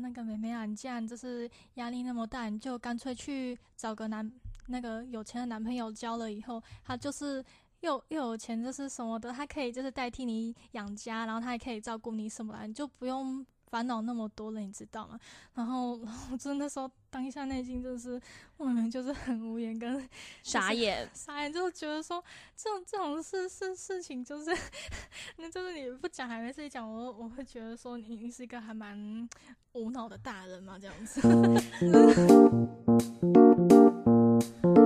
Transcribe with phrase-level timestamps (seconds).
[0.00, 4.30] 那个妹妹啊，你既然就是压力那么大，你就干脆去找个男
[4.66, 7.44] 那个有钱的男朋友交了以后，他就是
[7.80, 13.44] 又又有钱，就是什么的，他可以就是代替你养家，然后他还可以照顾你什么的，你就不用。
[13.70, 15.16] 烦恼那么多了，你知道吗？
[15.54, 15.92] 然后
[16.32, 18.20] 我真的说当下内心就是
[18.56, 20.00] 我们就是很无言跟
[20.44, 22.22] 傻眼，傻眼，就觉得说
[22.56, 24.56] 这种这种事事事情就是，
[25.36, 29.28] 那就是你不讲还没事讲，我我会觉得说你你是一个还蛮
[29.72, 31.20] 无脑的大人嘛，这样子。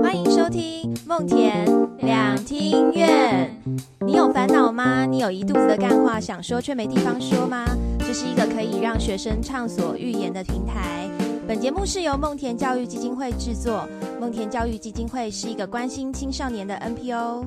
[0.03, 1.67] 欢迎收听梦田
[1.98, 3.55] 两厅院。
[4.01, 5.05] 你有烦恼吗？
[5.05, 7.67] 你有一肚子的干话想说却没地方说吗？
[7.98, 11.04] 这是一个可以让学生畅所欲言的平台。
[11.47, 13.87] 本节目是由梦田教育基金会制作。
[14.19, 17.45] 梦田教育基金会是一个关心青少年的 NPO。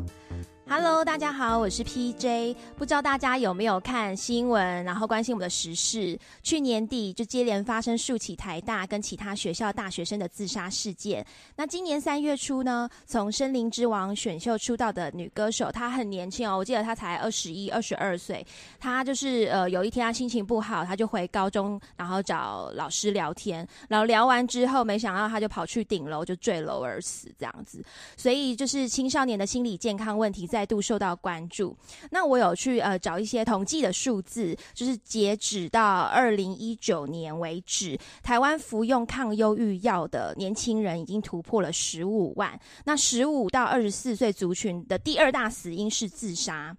[0.70, 2.54] Hello，大家好，我是 PJ。
[2.76, 6.20] 不知道大家有没有看新闻，然后关心我们的时事？
[6.44, 11.26] 去年底就接连发生数起台大跟其他学校大学生的自杀事件。
[11.56, 18.46] 那今年三月初呢，从《森林之王》选秀出道的女歌手，她很年轻哦，我记得她才二十一、二十二岁。
[18.78, 23.66] 她就是呃，有一天她心情不好，她就回高中，然后找老师聊天。
[23.88, 27.82] 然后聊完之后，没想到她就跑去顶楼就坠楼而死，这样子。
[28.18, 30.57] 所以就是青少年的心理健康问题在。
[30.58, 31.78] 再度受到关注。
[32.10, 42.60] 那我有去呃找一些统计的数字，就是截止到二零一九年为止，台湾服用抗忧郁药的年轻人已经突破了十五万。
[42.86, 46.76] 那十五到二十四岁族群的第二大死因是自杀。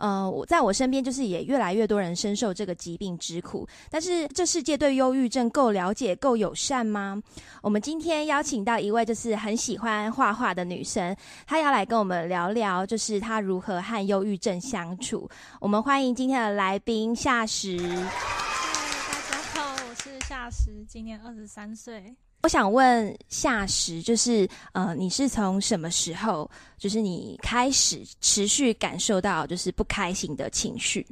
[0.00, 7.22] 呃，我在我身边就是也越来越多人深受这个疾病之苦，但是这世界对忧郁症够了解、够友善吗？
[7.62, 11.14] 我们今天邀请到一位就是很喜欢画画的女生，
[11.46, 15.28] 她要来跟我们聊聊，就是她如何和忧郁症相处。
[15.60, 17.78] 我们欢迎今天的来宾夏实。
[17.78, 22.16] 嗨，大家好，我是夏石，今年二十三岁。
[22.42, 31.06] 我想问夏实，就是呃，你是从什么时候，就是你开始持续感受到就是不开心的情绪？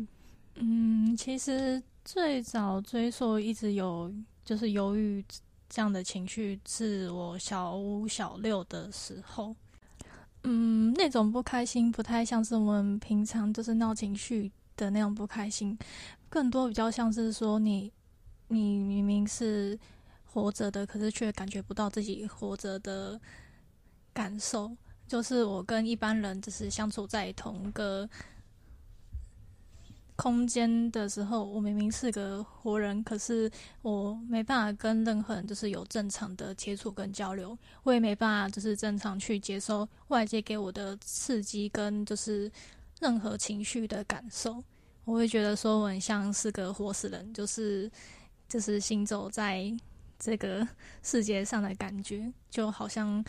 [0.55, 4.11] 嗯，其实最早追溯一直有
[4.43, 5.23] 就是忧郁
[5.69, 9.55] 这样的情绪，是我小五小六的时候。
[10.45, 15.79] 嗯，那种不开心不太像是我们平常就是闹情绪的那种不开心，
[16.31, 17.93] 更多比较像是说你
[18.47, 19.79] 你明明是。
[20.31, 23.19] 活着的，可是却感觉不到自己活着的
[24.13, 24.77] 感受。
[25.07, 28.07] 就是我跟一般人就是相处在同个
[30.17, 33.51] 空间的时候，我明明是个活人，可是
[33.81, 42.51] 我没办法跟任何人就是有正常的接触跟交流，我也没办法就是正常去接收外界给我的刺激跟就是
[43.01, 44.63] 任何情绪的感受。
[45.07, 47.91] 我会觉得说我很像是个活死人，就是
[48.47, 49.75] 就是行走在。
[50.19, 50.67] 这个
[51.03, 53.25] 世界上的感觉，就好像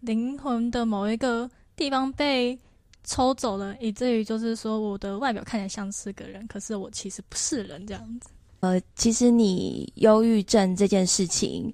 [0.00, 2.58] 灵魂的某一个地方被
[3.04, 8.30] 抽走了，以至于就是说，我的外表看起来像是个人，可是我其实不是人这样子。
[8.60, 11.72] 呃，其实你忧郁症这件事情，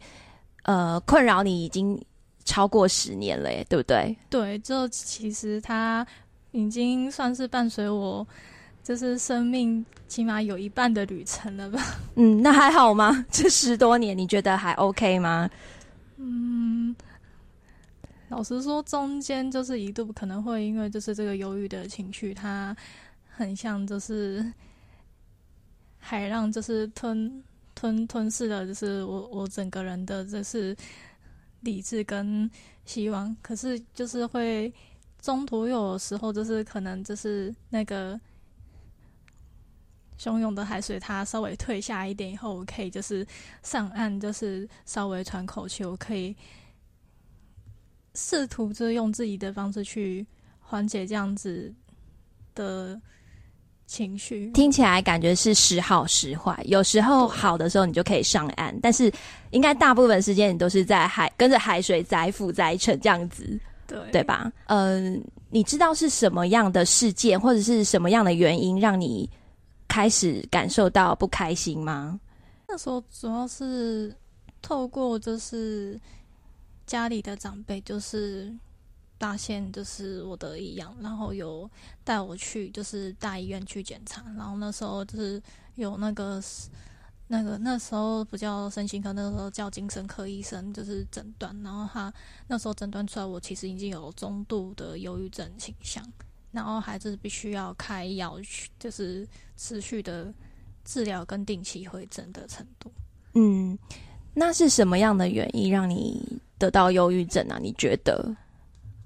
[0.65, 2.01] 呃，困扰你已经
[2.45, 4.17] 超过十年了，对不对？
[4.29, 6.05] 对，就其实它
[6.51, 8.27] 已经算是伴随我。
[8.91, 11.81] 就是生命起码有一半的旅程了吧？
[12.17, 13.25] 嗯，那还好吗？
[13.31, 15.49] 这十多年你觉得还 OK 吗？
[16.17, 16.93] 嗯，
[18.31, 22.77] 老实说，中间就是一度可能会因为就是这个忧郁的情绪，它
[23.31, 24.45] 很像就是
[26.01, 27.41] 海浪，就是吞
[27.77, 30.77] 吞吞噬了，就是我我整个人的就是
[31.61, 32.51] 理智跟
[32.85, 33.37] 希望。
[33.41, 34.75] 可是就是会
[35.23, 38.21] 中途有时候就是可能就是那个。
[40.21, 43.27] 汹涌的海水，它稍微退下一点以后，我可以就是
[43.63, 45.83] 上岸，就是稍微喘口气。
[45.83, 46.37] 我可以
[48.15, 50.27] 试图就是用自己的方式去
[50.59, 51.73] 缓解这样子
[52.55, 53.01] 的
[53.87, 54.51] 情绪。
[54.51, 59.11] 听起来感觉是时好时坏，有时候好的时候你就可以上岸，但是
[59.53, 64.53] 应该大部分时间你都是在海跟着海水载浮载沉这样子，对对吧？
[64.67, 65.19] 嗯，
[65.49, 69.27] 你知道是什么样的事件或者是什么样的原因让你？
[69.91, 72.21] 开始感受到不开心吗？
[72.69, 74.15] 那时候主要是
[74.63, 76.01] 透过就是
[76.87, 78.55] 家里的长辈，就是
[79.19, 81.69] 发现就是我的异样，然后有
[82.05, 85.43] 带我去就是大医院去检查，然后那时候就是
[85.75, 86.41] 有那个
[87.27, 92.15] 那个那时候不叫身心科，那时候叫精神科医生就是诊断，然后他
[92.47, 96.01] 那时候诊断出来我其实已经有中度的忧郁症倾向。
[96.53, 99.27] 然后还是必须要开药去，就是
[99.57, 100.35] 持续的
[100.85, 102.91] 治疗跟定期回诊的程度。
[103.35, 103.79] 嗯，
[104.35, 107.59] 那是什么样的原因让你得到忧郁症啊？
[107.63, 108.37] 你觉得？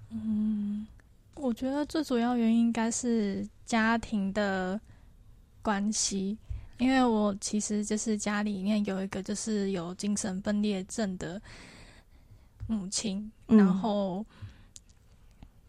[0.09, 0.87] 嗯，
[1.35, 4.81] 我觉得最主要原因应该是家庭的
[5.61, 6.39] 关系，
[6.79, 11.41] 因为我其实就是家里面有一个就是有精神分裂症的
[12.67, 14.25] 母亲，然后。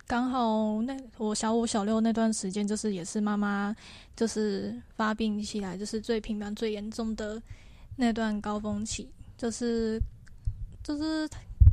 [0.08, 3.76] 刚好那我小五小六那段时间，就是也是妈妈
[4.16, 7.42] 就是发病起来，就是最频繁、最严重的
[7.96, 10.00] 那段高峰期，就是
[10.84, 11.28] 就是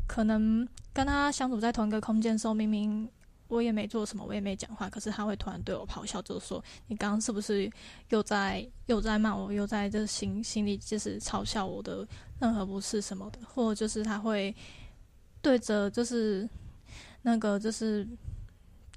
[0.07, 3.07] 可能跟他相处在同一个空间时候，明明
[3.49, 7.71] 我也没做什么，我也没讲话，可是他会突然对我咆哮，就说你刚刚是不是
[8.09, 12.09] 又在又在骂我，又在这心心里就是嘲笑我的
[12.41, 14.55] 任何不是什么的，或者就是他会
[15.43, 16.49] 对着就是。
[17.23, 18.07] 那个就是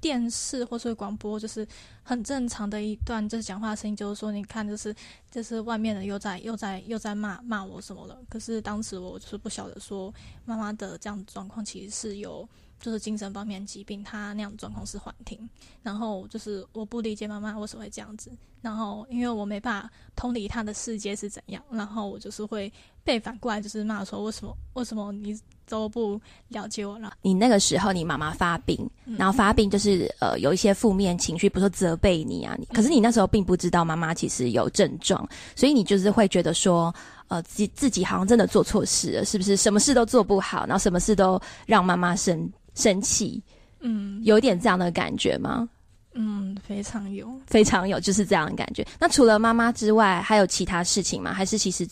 [0.01, 1.67] 电视或是广播，就是
[2.03, 4.93] 很正常的一段，就是讲话声音，就是说，你看，就是
[5.31, 8.17] 就是外面的又在又在又在骂骂我什么了。
[8.29, 10.13] 可是当时我就是不晓得说，
[10.43, 12.47] 妈妈的这样状况其实是有
[12.79, 15.49] 就是精神方面疾病，她那样状况是缓停。
[15.81, 18.29] 然后就是我不理解妈妈为什么会这样子，
[18.61, 22.71] 然后因为我没办法通理她的世界是怎样，然后我就是会
[23.03, 25.39] 被反过来就是骂说，为什么为什么你。
[25.67, 26.19] 都不
[26.49, 27.13] 了解我了。
[27.21, 32.65] 你那个时候，你妈妈发病，然后发病就是呃有一些负面情绪，比如说责备你啊你。
[32.73, 36.93] 可是你那时候并不知道妈妈其实有症状，所以你就是会觉得说，
[37.27, 39.57] 呃自自己好像真的做错事了，是不是？
[39.57, 43.41] 什么事都做不好，然后什么事都让妈妈生生气。
[43.79, 45.69] 嗯，有点这样的感觉吗？
[46.17, 48.87] 嗯，非常有，非常有，就是这样的感觉。
[48.97, 51.33] 那除了妈妈之外，还有其他事情吗？
[51.33, 51.85] 还是其实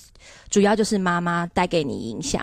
[0.50, 2.42] 主要就是妈妈带给你影响？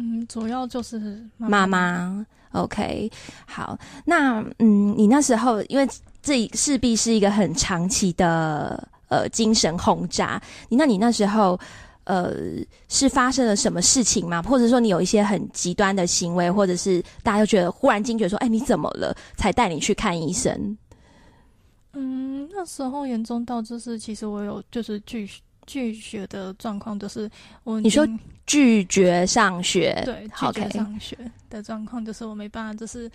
[0.00, 2.24] 嗯，主要就是妈妈。
[2.52, 3.10] OK，
[3.46, 5.86] 好，那嗯，你那时候因为
[6.22, 10.40] 这势必是一个很长期的呃精神轰炸，
[10.70, 11.58] 你那你那时候
[12.04, 12.32] 呃
[12.88, 14.40] 是发生了什么事情吗？
[14.40, 19.14] 或者说你有一些很极端的行为，或者是大家就觉得忽然惊觉说，哎，你怎么了？
[19.36, 20.78] 才带你去看医生？
[21.92, 25.28] 嗯，那时候严重到就是其实我有就是拒
[25.68, 27.30] 拒绝的状况，就是
[27.62, 28.04] 我你说。
[28.48, 33.06] 拒绝上学，对，拒绝上学的状况就是我没办法，就是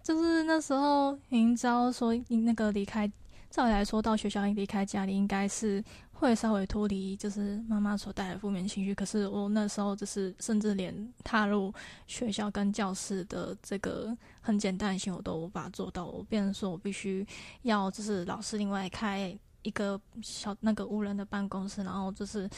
[0.00, 3.10] 就是那时候已经知道说，你那个离开，
[3.50, 5.82] 照理来说到学校离开家里应该是
[6.12, 8.94] 会稍微脱离，就是妈妈所带来负面情绪。
[8.94, 10.94] 可是我那时候就是甚至连
[11.24, 11.74] 踏入
[12.06, 17.26] 学校跟教室的这个很简单的行为我都无法做到，我变成说我必须
[17.62, 22.48] 要就是老师另外开一个小那个无人的办公室，然后就是。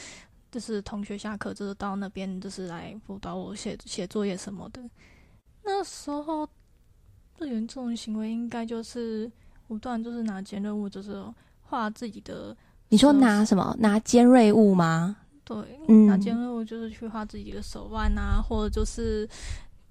[0.51, 4.83] 就是同学下课就是到那边，就是来辅导我写写作业什么的。
[5.63, 6.45] 那时候
[7.37, 9.31] 最严重的行为应该就是
[9.65, 11.23] 不断就是拿尖锐物，就是
[11.61, 12.53] 画自己的。
[12.89, 13.73] 你说拿什么？
[13.79, 15.15] 拿尖锐物吗？
[15.45, 15.55] 对，
[16.05, 19.25] 拿尖锐物就是去画自己的手腕啊，或者就是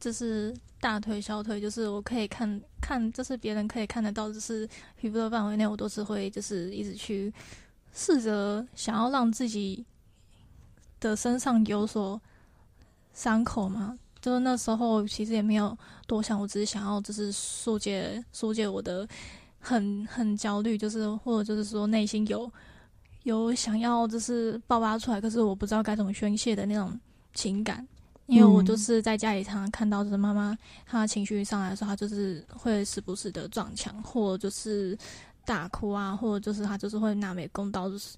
[0.00, 7.32] 就是大腿、小腿，就是我可以看看，就是别人可以看得到，就是皮肤的范围内，我都是会就是一直去
[7.92, 9.86] 试着想要让自己。
[11.00, 12.20] 的身上有所
[13.14, 13.98] 伤口嘛？
[14.20, 15.74] 就是那时候其实也没有
[16.06, 19.08] 多想，我只是想要就是疏解疏解我的
[19.58, 22.52] 很很焦虑，就是或者就是说内心有
[23.22, 27.00] 有想要就是爆发出来，可是我不知道该怎么宣泄的那种
[27.32, 27.88] 情感。
[28.30, 30.56] 因为我就是在家里常常看到，就是妈妈
[30.86, 34.96] 她情绪上来的时候，她就是会时不时的撞墙，或者就是
[35.44, 38.16] 大哭啊，或者就是她就是会拿美工刀，就是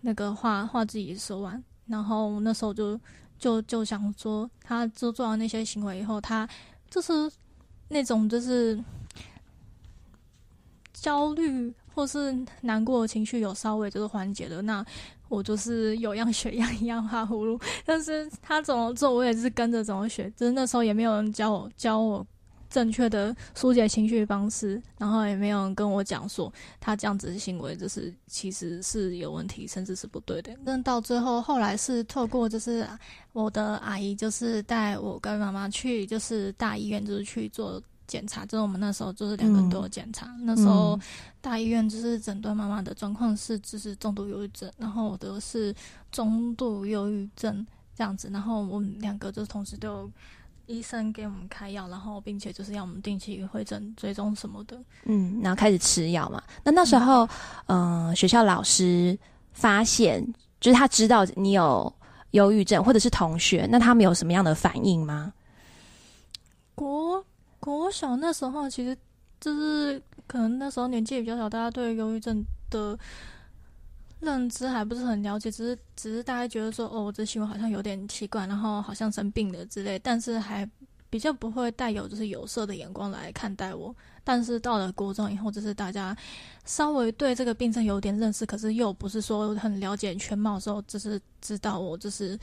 [0.00, 1.62] 那个画画自己的手腕。
[1.86, 2.98] 然后那时候就
[3.38, 6.48] 就就想说，她做做完那些行为以后，她
[6.88, 7.12] 就是
[7.88, 8.82] 那种就是
[10.94, 14.86] 焦虑或是难过的情绪有稍微就是缓解的，那
[15.28, 17.58] 我就是有样学样一样画葫芦。
[17.84, 20.32] 但是他怎么做，我也是跟着怎么学。
[20.36, 22.24] 就是那时候也没有人教我教我。
[22.70, 30.54] 正确的疏解情绪方式，然后也没有人跟我讲说他这样子的行为就是其实是有问题，甚至是不对的。
[30.66, 32.86] 但到最后，后来是透过就是
[33.32, 38.44] 我的阿姨，就是带我跟妈妈去就是大医院，就是去做检查。
[38.44, 40.26] 就是我们那时候就是两个人都有检查。
[40.40, 40.98] 那时候
[41.40, 45.72] 大医院就是诊断妈妈的状况是就是重度忧郁症，然后我的是
[46.10, 48.28] 中度忧郁症这样子。
[48.32, 50.10] 然后我们两个就是同时都有。
[50.70, 54.78] 医生给我们开药，然后并且就是要我们定期会诊、追踪什么的。
[55.04, 56.42] 嗯，然后开始吃药嘛。
[56.62, 57.26] 那那时候，
[57.68, 59.18] 嗯，学校老师
[59.54, 60.22] 发现，
[60.60, 61.90] 就是他知道你有
[62.32, 65.32] 忧郁症，或者是同学，那他们有什么样的反应吗？
[66.74, 67.24] 国
[67.60, 68.96] 国小那时候，其实
[69.40, 72.98] 就是可能那时候年纪比较小，大家对忧郁症的
[74.20, 80.68] 认知还不是很了解，只是只是大家觉得说，哦，我这行为好像有点奇怪，然后好像生病了之类，但是还
[81.10, 83.94] 比较不会带有就是有色的眼光来看待我。
[84.24, 86.14] 但是到了国中以后，就是大家
[86.64, 92.38] 稍微对这个病症有点认识，可是又不是说很了解全貌的时候，就是知道我就是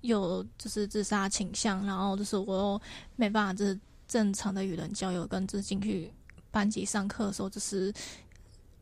[0.00, 2.80] 有就是自杀倾向，然后就是我又
[3.14, 6.12] 没办法就是正常的与人交流，跟就是进去
[6.50, 7.94] 班级上课的时候，就是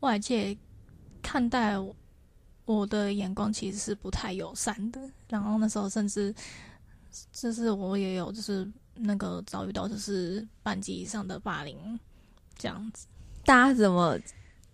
[0.01, 0.57] 外界
[1.21, 1.75] 看待
[2.65, 5.01] 我的眼光其实是不太友善的。
[5.29, 6.35] 然后那时候甚至
[7.33, 12.01] 就是我也有就是那个遭遇到就是班级上的霸凌。
[12.59, 13.07] 这样子，
[13.45, 14.19] 大家怎么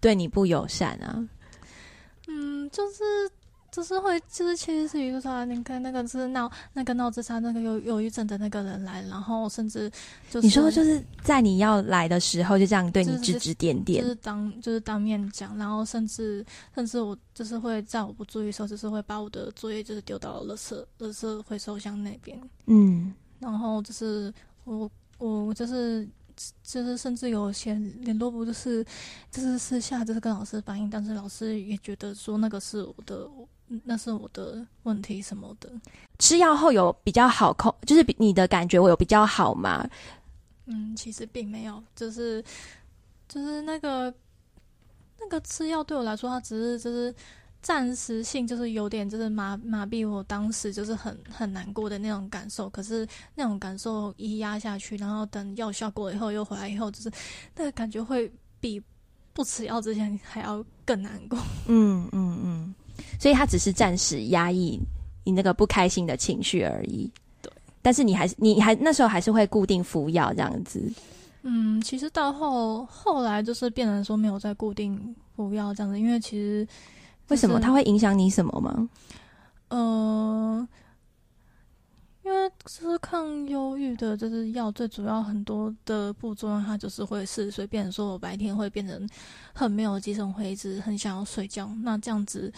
[0.01, 1.29] 对你不友善啊？
[2.29, 3.03] 嗯，就是
[3.73, 9.91] 就是会就是其实是一个说，你看那个是闹那个闹自杀那个有忧郁症的那个人来，然后甚至
[10.31, 24.31] 就是你说就是在你要来的时候就这样对你指指点点，就是当就是当面讲，然后甚至甚至我就是会在我不注意的时候，就是会把我的作业就是丢到垃圾垃圾回收箱那边，嗯，然后就是
[24.65, 26.07] 我我就是。
[26.65, 28.83] 就是甚至有些联络部，就是
[29.31, 33.29] 就是私下就是跟老师反映，但是老师也觉得说那个是我的，
[33.85, 35.71] 那是我的问题什么的。
[36.19, 39.89] 吃药后有比较好控，就是你的感觉我有比较好吗？
[40.67, 42.43] 嗯，其实并没有，就是
[43.29, 44.13] 就是那个
[45.19, 47.15] 那个吃药对我来说，它只是就是。
[47.63, 57.09] 暂时性就是有点就是麻麻痹我当时就是很很难过的那种感受，可是那种感受一压下去，然后等药效过以后又回来以后，就是
[57.55, 58.83] 那个感觉会比
[59.33, 61.39] 不吃药之前还要更难过。
[61.69, 62.75] 嗯嗯嗯，
[63.19, 64.81] 所以它只是暂时压抑
[65.25, 67.11] 你那个不开心的情绪而已。
[67.41, 70.93] 对，但是你还是你还那时候还是会固定服药这样子。
[71.43, 76.67] 嗯，其实到后后来就是变成说没有再固定服药这样子，因为其实。
[77.29, 78.89] 为什么它会影响你什么吗？
[79.69, 80.69] 呃，
[82.25, 89.09] 因为就是抗忧郁的，就是药最主要很多的副作用，它就是会是随便说，我白天会变成
[89.55, 91.71] 很没有精神，会一直很想要睡觉。
[91.83, 92.53] 那这样子，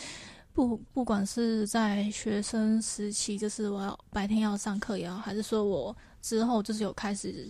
[0.55, 7.47] 不不管是在学生时期，就是我要白天要上课也好，还是说我之后就是有开始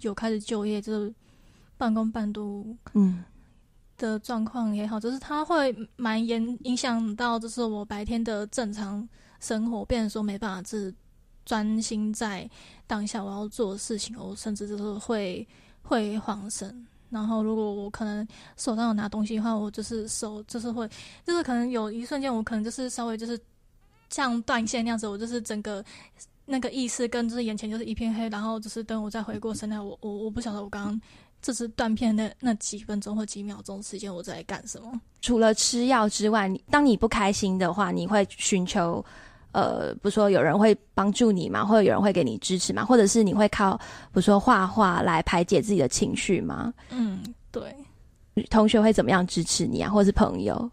[0.00, 1.14] 有开始就业，就是
[1.76, 3.22] 半工半读，嗯。
[3.98, 9.06] 的状况也好，就是它会蛮严影响到，就是我白天的正常
[9.40, 10.94] 生活，变成说没办法是
[11.44, 12.48] 专心在
[12.86, 15.44] 当下我要做的事情，我甚至就是会
[15.82, 16.86] 会晃神。
[17.10, 20.88] 然后如果我可能手上有拿东西的话，我就是手就是会，
[21.26, 23.38] 就是可能有一瞬间我可能就是稍微就是
[24.10, 25.84] 像断线那样子，我就是整个
[26.46, 31.00] 那个意识跟就是眼前就是一片黑，然后就是等我再回过神来，我我我不晓得我刚刚。
[31.40, 35.00] 这是断片那那几分钟或几秒钟时间，我在干什么？
[35.20, 39.04] 除了吃药之外，你当你不开心的话，你会寻求，
[39.52, 41.64] 呃，不说有人会帮助你吗？
[41.64, 42.84] 或者有人会给你支持吗？
[42.84, 46.72] 或者是你会靠，比如说画画来排解自己的情绪吗？
[46.90, 47.74] 嗯，对。
[48.50, 49.90] 同学会怎么样支持你啊？
[49.90, 50.70] 或者是朋友？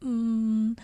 [0.00, 0.74] 嗯，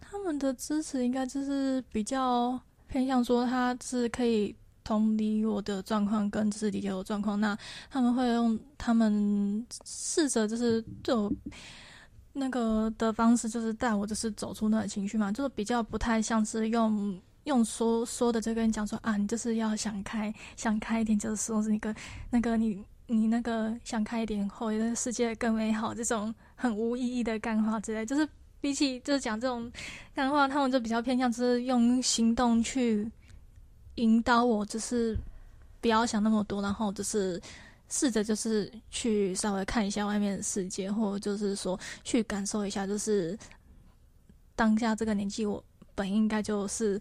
[0.00, 2.58] 他们的支持应该就是比较
[2.88, 4.54] 偏向说，他是可以。
[4.84, 7.54] 同理我的状况跟就是理解我状况，那
[7.90, 11.30] 他们会用他们试着就是对我
[12.32, 21.94] 那个的方式，就是带我就是走出那个情绪嘛，就是比较不太像是用用说说的就跟你讲说啊，你就是要想开，想开一点，就是说是那个
[22.30, 28.28] 那个你你那个想开一点，后这个世界更美好，这种很无意义的干话之类，就是
[28.60, 29.70] 比起就是讲这种
[30.14, 33.10] 干话，他们就比较偏向就是用行动去。
[33.94, 35.18] 引导我，就是
[35.80, 37.42] 不要想那么多，然后就是
[37.88, 43.38] 试着就是去稍微看一下外面的世界，或者就是说去感受一下，就是
[44.54, 45.62] 当下这个年纪我
[45.94, 47.00] 本应该就是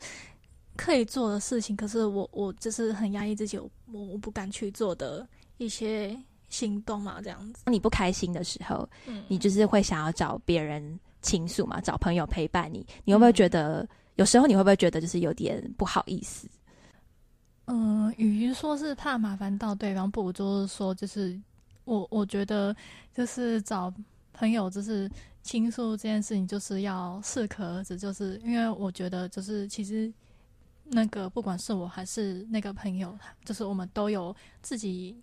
[0.76, 5.28] 可以做的事情，可是我我就是很压抑自己，我我不敢去做的
[5.58, 6.18] 一些
[6.50, 7.64] 行动嘛，这样子。
[7.66, 12.86] 当你不开心的时候，嗯，你就是会想要找别人倾诉嘛，找朋友陪伴你。
[13.04, 16.48] 你会不会觉得有时候你会不会觉得就是有点不好意思？
[17.70, 21.38] 嗯，与其说是怕麻烦到对方，不如就是说，就是
[21.84, 22.74] 我我觉得，
[23.14, 23.94] 就是找
[24.34, 25.12] 朋友，就是
[25.44, 27.98] 倾诉这件事情，就是要适可而止。
[27.98, 30.10] 就是因为我觉得，就是其实
[30.86, 35.22] 那个不管是我还是那个朋友，就是我们都有自己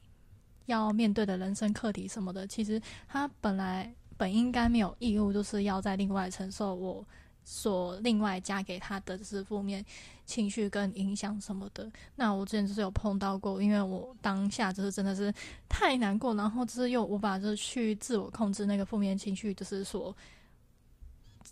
[0.66, 2.46] 要面对的人生课题什么的。
[2.46, 7.02] 其实他本来本应该没有义务，就是要在另外承受我。
[7.44, 9.84] 所另外加给他的就是负面
[10.24, 11.90] 情绪跟影响什么的。
[12.16, 15.32] 那我之前就是有碰到过，因为我当下就是真的是
[15.68, 20.16] 太难过，然后就是又无法就是去自我控制那个负面情绪，就是所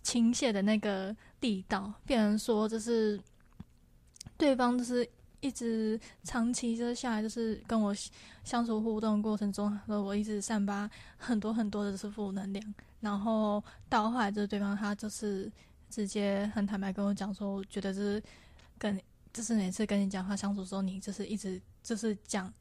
[0.03, 3.21] 倾泻的那个力道，变成说就是
[4.37, 5.09] 对方就是
[5.41, 7.95] 一直长期就是下来就是跟我
[8.43, 15.51] 相处互动过程中，我一直散发很多很多的是负能量，然后到后来就是对方他就是
[15.93, 18.23] 直接很坦白跟我讲说，我觉得就是
[18.79, 18.99] 跟
[19.33, 22.53] 就是每次跟你讲话相处的时候，你就是一直就是讲。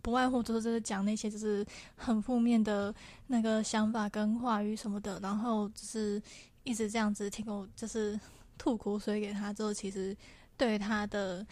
[0.00, 2.94] 不外乎就是就是讲那些就是很负面的
[3.26, 6.22] 那个想法跟话语什么的，然后就是
[6.62, 8.18] 一直这样子听我就是
[8.56, 10.16] 吐苦水给他之后，其实
[10.56, 11.44] 对他的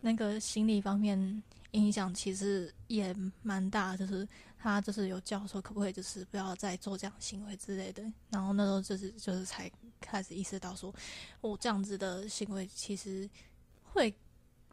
[0.00, 1.42] 那个心理方面
[1.72, 4.26] 影响其实也蛮大，就是
[4.62, 10.94] 他就是有叫说可不可以就是不要再做这样行为之类的，然后那时候就是就是才开始意识到说，
[11.40, 13.28] 我这样子的行为其实
[13.84, 14.14] 会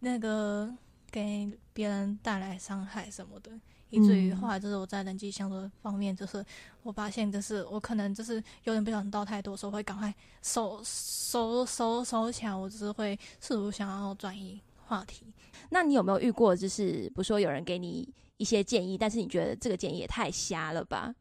[0.02, 0.72] 那个。
[1.10, 3.50] 给别人带来伤害什么的，
[3.90, 6.46] 以至于后来就是我在人际相处方面，就是
[6.84, 10.14] 我发现就是我可能就是有点不想倒太多，时候会赶快
[10.44, 15.26] 收收收收起来，我只是会试图想要转移话题。
[15.70, 21.14] 那你有没有遇过，就是不说有人给你一些建议，但是你觉得这个建议也太瞎了吧？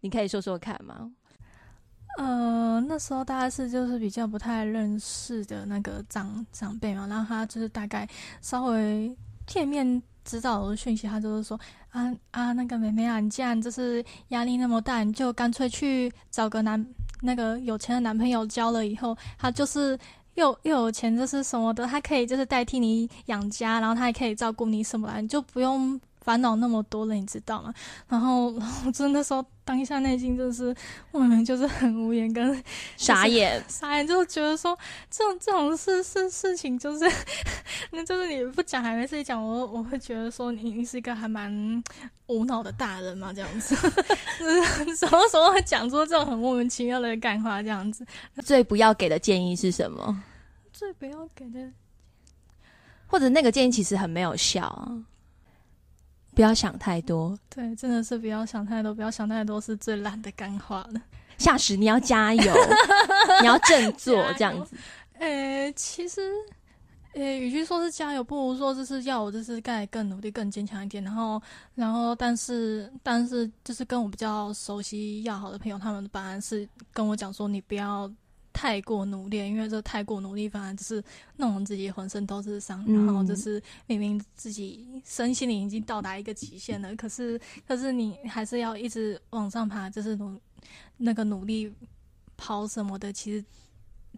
[0.00, 1.10] 你可以说说看吗？
[2.18, 8.08] 呃，那时候大概是就是比较不太认识的那个长长辈嘛，然后他就是大概
[8.40, 9.16] 稍微。
[9.48, 11.56] 片面知道的讯息，他就是说
[11.90, 16.84] 啊啊，那个妹妹啊，你既然就是压力那么大，你就干脆去找个男
[17.20, 19.96] 那个有钱的男朋友交了以后，他就是
[20.34, 26.00] 又又有钱，就是什么的，他可以就是代替你养家，然后他还可以照顾你什么的，你就不用。
[26.26, 27.72] 烦恼那么多了，你知道吗？
[28.08, 28.46] 然后
[28.84, 30.74] 我真的说，当下内心就是
[31.12, 32.60] 我们就是很无言跟
[32.96, 34.76] 傻眼，傻眼，就觉得说
[35.08, 37.08] 这种这种事事事情就是，
[37.92, 41.80] 那就是你不讲还没事讲，我我会觉得说你你是一个还蛮
[42.26, 43.76] 无脑的大人嘛，这样子，
[44.98, 47.62] 什么时候会讲出这种很莫名其妙的感话？
[47.62, 48.04] 这样子，
[48.42, 50.20] 最不要给的建议是什么？
[50.72, 51.70] 最不要给的，
[53.06, 54.90] 或者那个建议其实很没有效啊。
[56.36, 61.00] 不要想太多，对，真的是不要想太多，不要想太多是最烂的干话了。
[61.38, 62.54] 夏实，你要加油，
[63.40, 64.76] 你要振作，这样子。
[65.18, 66.20] 呃，其实，
[67.14, 71.02] 呃，与其说是加油，不如说就是要我就是更更努力、更坚强一点。
[71.02, 71.40] 然后，
[71.74, 78.10] 然后，但是，但是，就是跟我比较熟悉、要好的朋友，他们本来是跟我讲说，你不要。
[78.58, 81.04] 太过努力，因为这太过努力，反而就是
[81.36, 82.82] 弄得自己浑身都是伤。
[82.86, 87.38] 然后就是明明自己身心灵已经到达一个极限了，可是
[87.68, 90.40] 可是你还是要一直往上爬，就是努
[90.96, 91.70] 那个努力
[92.38, 93.44] 跑什么的，其实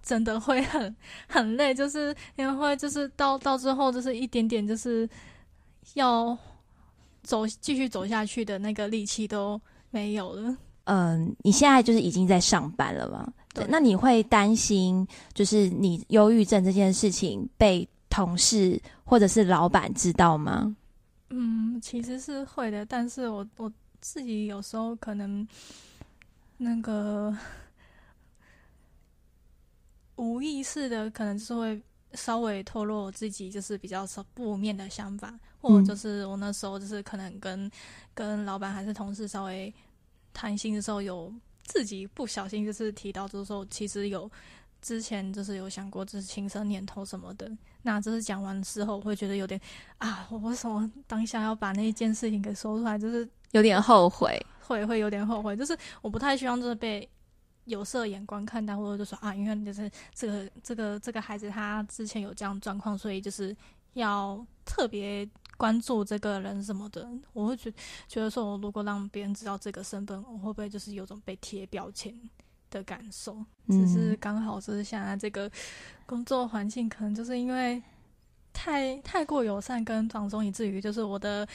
[0.00, 0.94] 真的会很
[1.26, 5.08] 很累，就是因为会就是到到最后就是一点点就是
[5.94, 6.38] 要
[7.24, 10.56] 走继续走下去的那个力气都没有了。
[10.84, 13.30] 嗯，你现在就是已经在上班了吗？
[13.58, 20.76] 对，那你会担心，就是你忧郁症这件事情被同事或者是老板知道吗？
[21.30, 25.46] 嗯，其实是会的，但是我我自己有时候可能
[26.56, 27.36] 那个
[30.16, 31.82] 无意识的，可能就是会
[32.14, 37.70] 稍微透露我自己就是比较负面的想法，或者就是我那时候就是可能跟
[38.14, 39.72] 跟老板还是同事稍微。
[40.34, 41.32] 谈心的时候有
[41.68, 44.28] 自己不小心就是提到，就是说其实有
[44.80, 47.46] 之前就是有想过就是轻生念头什么的。
[47.82, 49.60] 那这是讲完之后，我会觉得有点
[49.98, 52.98] 啊，我为什么当下要把那一件事情给说出来？
[52.98, 55.54] 就是有点后悔，会会有点后悔。
[55.54, 57.06] 就是我不太希望就是被
[57.66, 63.54] 有色眼光看待，或者就说啊，因为就是这个这个这个孩子他之前有这样状况，所以就是
[63.92, 65.28] 要特别。
[65.58, 67.70] 关注这个人什么的，我会觉
[68.06, 72.14] 觉得说，我如果让别人知道这个身份，我会不会就是有种被贴标签
[72.70, 73.36] 的感受？
[73.68, 75.50] 只是刚好就是现在这个
[76.06, 77.82] 工作环境，可能就是因为
[78.52, 81.46] 太太过友善跟放松，以至于就是我的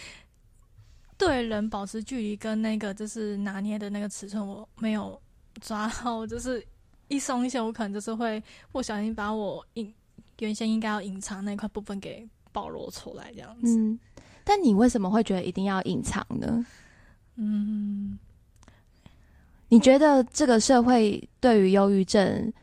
[1.18, 5.20] 对人保持距离跟那个就是拿捏的那个尺寸，我没有
[5.62, 6.62] 抓好，就是
[7.08, 9.94] 一松一些，我可能就是会不小心把我隐
[10.40, 12.28] 原先应该要隐藏那块部分给。
[12.54, 14.00] 暴露出来这样子，嗯，
[14.46, 16.66] 但你为什么会觉得一定要隐藏呢？
[17.36, 18.18] 嗯，
[19.68, 22.54] 你觉得这个社会对于忧郁症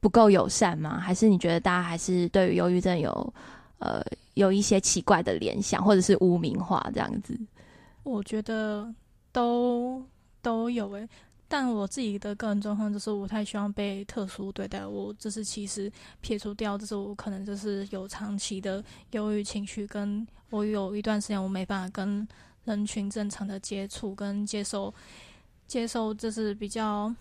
[0.00, 1.00] 不够友善吗？
[1.00, 3.34] 还是你觉得大家还是对于忧郁症有
[3.78, 7.34] 呃有一些奇怪的联想，或者是污名化这样子？
[8.02, 8.94] 我觉得
[9.32, 10.04] 都
[10.42, 11.08] 都有诶。
[11.56, 14.84] 但我自己的个人状况就是，我太希望被特殊对待。
[14.84, 15.88] 我就是其实
[16.20, 22.26] 撇除掉，就是我可能就是有长期的忧郁情绪，跟我有一段时间我没办法跟
[22.64, 24.92] 人群正常的接触跟接受，
[25.68, 27.14] 接受就是比较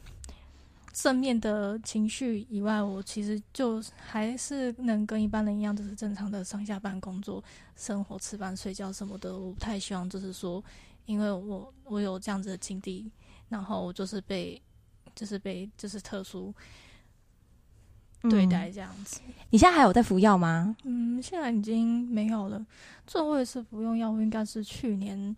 [0.91, 7.43] 正面的情绪以外，我其实就还是能跟一般人一样，就是正常的上下班、工作、
[7.76, 9.38] 生活、吃饭、睡觉什么的。
[9.38, 10.63] 我不太希望就是说，
[11.06, 13.12] 因为我我有这样子的经历，
[13.54, 14.60] 然后就是被
[15.16, 16.54] 就是被就是特殊
[18.24, 19.22] 对待这样子。
[19.52, 20.76] 你现在还有在服药吗？
[20.84, 22.66] 嗯，现在已经没有了。
[23.06, 25.36] 最后一次服用药物应该是去年。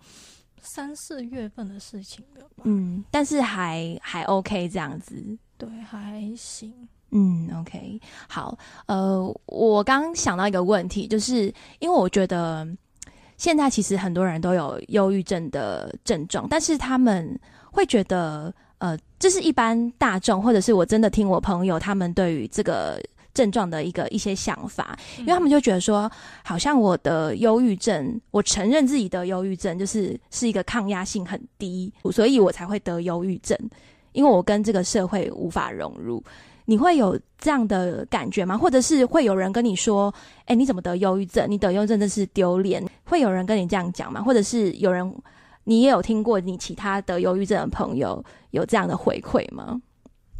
[0.67, 2.63] 三四月份的事情了吧？
[2.63, 6.73] 嗯，但是还还 OK 这样子，对，还行。
[7.11, 8.57] 嗯，OK，好。
[8.87, 12.67] 呃，我刚想到一个问题，就是因为我觉得
[13.37, 17.39] 现在其实很多人都有忧郁症的症状，但是他们
[17.75, 22.99] 会觉得，呃，这是一般大众，或者是我真的听我朋友他们对于这个。
[23.35, 26.09] 症状的一个一些想法，因为他们就觉得说，
[26.41, 33.59] 好像我的忧郁症，我承认自己的忧郁症，就是是一个抗压性很低，所以我才会得忧郁症，
[34.13, 36.23] 因为我跟这个社会无法融入。
[36.63, 38.57] 你会有这样的感觉吗？
[38.57, 40.13] 或者是会有人跟你说，
[40.45, 41.45] 哎，你怎么得忧郁症？
[41.51, 42.81] 你得忧郁症真是丢脸。
[43.03, 44.23] 会有人跟你这样讲吗？
[44.23, 45.13] 或者是有人，
[45.65, 49.81] 你也有听过你其他得忧郁症的朋友有这样的回馈吗？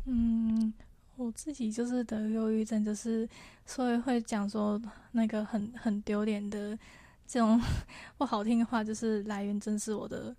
[0.06, 0.74] 嗯。
[1.18, 3.26] 我自己就是得忧郁症，就是
[3.66, 4.82] 所以会讲说
[5.14, 6.78] 那个很很丢脸的
[7.26, 7.58] 这种
[8.20, 10.36] 不好听的话，就是来源正是我的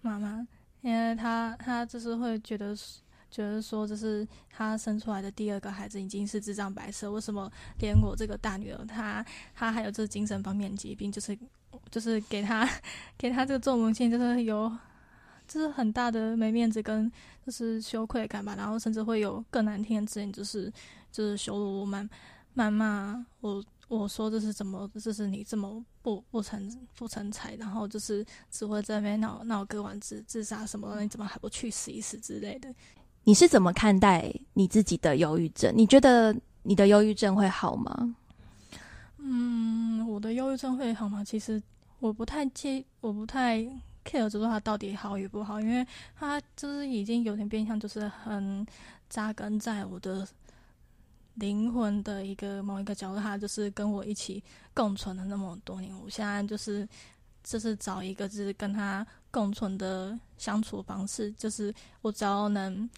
[0.00, 0.46] 妈妈，
[0.80, 2.74] 因为她她就是会觉得
[3.30, 11.38] 觉得说，就是她生出来的第二个孩子已经是智障白色，为什么连我这个大女儿她她还有这精神方面疾病，就是
[11.90, 12.68] 就是给她
[13.18, 14.70] 给她这个做母亲就是有。
[15.48, 17.08] 就是很大的没面子跟
[17.46, 20.72] 就是羞愧感吧，然后甚至会有更难听的字眼，就是
[21.12, 22.08] 就是羞辱我、谩
[22.56, 23.64] 谩骂我。
[23.86, 24.90] 我说这是怎么？
[25.00, 31.00] 这是你这么不不成不成才，然后就是只会在那边闹闹割腕自自杀什么？
[31.00, 32.68] 你怎么还不去死一死之类的？
[33.26, 35.72] 你是怎么看待你自己的忧郁症？
[35.76, 38.14] 你觉得你的忧郁症会好吗？
[39.18, 41.24] 嗯，我的忧郁症会好吗？
[41.24, 41.60] 其实
[41.98, 43.66] 我不太介，我不太。
[44.08, 45.84] care 就说他到底好与不好，因为
[46.14, 48.64] 他就是已经有点变相，就是很
[49.10, 50.24] 扎根在我的
[51.34, 53.20] 灵魂的一个某一个角落。
[53.20, 54.40] 他就是跟我一起
[54.72, 56.88] 共存了那么多年，我现在就是
[57.42, 62.88] 就是找一个就是跟他共存的相处方式，就是我只要能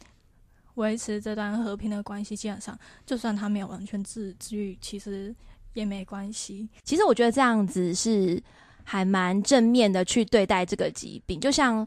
[0.79, 5.35] 维持这段和平的关系，基本上就算他没有完全治治愈，其实
[5.75, 6.69] 也没关系。
[6.83, 8.43] 其实我觉得这样子是。
[8.91, 11.87] 还蛮正面的去对待这个疾病，就像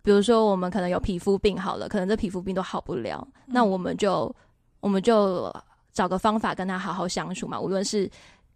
[0.00, 4.32] 比如说我们可能有皮肤病好了，可能这皮肤病都好不了，那我们就
[4.78, 5.52] 我们就
[5.92, 8.08] 找个方法跟他好好相处嘛，无论是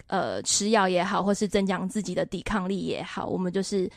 [0.07, 3.91] 呃吃药也好，或是增强自己的抵抗力也好，我们就是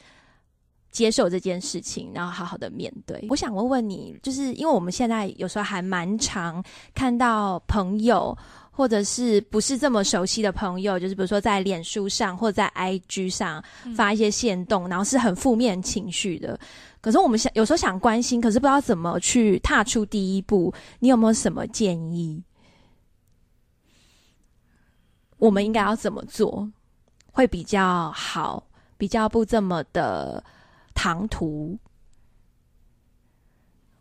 [0.94, 3.26] 接受这件事情，然后好好的面对。
[3.30, 6.64] 我想问问你，就是因为我们现在有时候还蛮常
[6.96, 8.38] 看到朋友。
[8.76, 13.64] 或者是不是这么熟悉的朋友，就是比如说在脸书上或者在 IG 上
[13.96, 16.60] 发一些线动，然后是很负面情绪的。
[17.00, 20.74] 可是我们想有时候想关心，可是不知道怎么去踏出第一步。
[20.98, 22.44] 你有没有什么建议？
[25.38, 26.68] 我们应该要怎么做
[27.32, 28.66] 会比较好，
[28.98, 30.44] 比较不这么的
[30.94, 31.78] 唐突？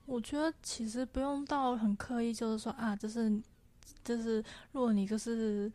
[0.07, 3.41] 我觉得其实不用到很刻意，就是说啊，就是。
[4.05, 5.71] 就是，如果你就是，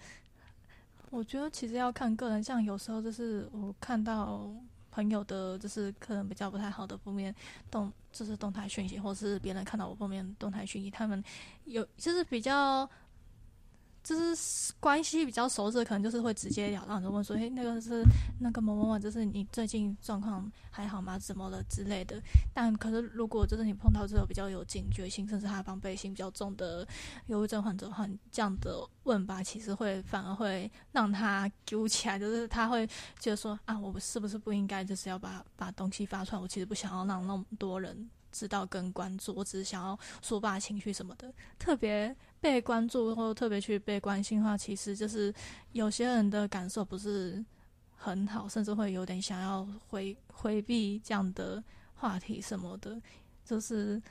[1.10, 2.43] 我觉得其实要看个人。
[2.43, 4.51] 像有时候就是我看到
[4.91, 7.34] 朋友的，就是可能比较不太好的负面
[7.71, 11.23] 动，就是动态讯息，或是别人看到我负面动态讯息，他们
[11.63, 12.89] 有就是比较。
[14.08, 18.02] 就是关系比较熟识，可能就是会直截了当的问说：“嘿，那个是
[18.39, 21.20] 那个某某某，就是你最近状况还好吗？
[21.20, 22.17] 怎么了之类的。”
[22.56, 26.88] 但可是如果就是你碰到这个比较有警觉性，甚至他防备心比较重的
[27.26, 32.88] 忧郁症患者的话，这样的问吧，其实会反而会让他揪起来，就是他会
[33.20, 36.41] 觉得说：“啊，我是不是不应该就是要把把东西发出来？
[36.41, 41.34] 我其实不想要让那么多人。”知道跟关注，我只是想要抒发情绪什么的。
[41.58, 45.34] 特别被关注或特别去被关心的话，其实就是
[45.71, 47.43] 有些人的感受不是
[47.95, 51.63] 很好，甚至会有点想要回回避这样的
[51.95, 53.02] 话题什么的。
[53.43, 54.02] 就是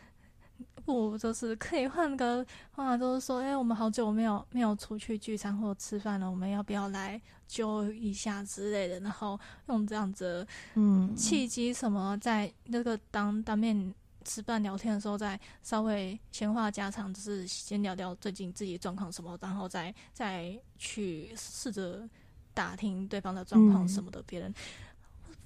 [0.85, 8.99] 不，就是可以换个话，就是说，哎，我们好久没有没有出去聚餐或者吃饭了，我们要不要来揪一下之类的？
[9.01, 13.95] 然后用这样子嗯契机什么，在那个当当面。
[14.27, 22.07] 吃饭聊天的时候，再稍微闲话家常，就是先聊聊最近自己状况什么，然后再再去试着
[22.53, 24.23] 打听对方的状况什么的。
[24.25, 24.53] 别人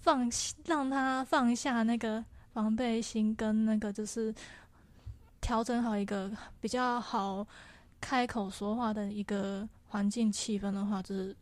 [0.01, 0.29] 放
[0.65, 4.35] 让他放下那个防备心跟那个就是
[5.41, 7.47] 调整好一个比较好
[8.01, 11.37] 开口说话的一个环境气氛的话，就是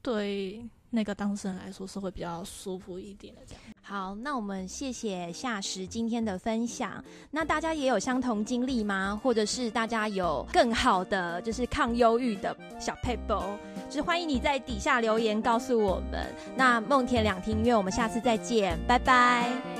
[0.00, 3.40] 对那个当事人来说是会比较舒服一点的。
[3.46, 3.62] 这样。
[3.82, 7.02] 好，那我们谢谢夏石今天的分享。
[7.30, 9.18] 那大家也有相同经历吗？
[9.22, 13.42] 或者是大家有更好的就是抗忧郁的小 paper，
[13.88, 16.26] 就是欢迎你在底下留言告诉我们。
[16.54, 19.77] 那梦田两厅院，我们下次再见，拜拜。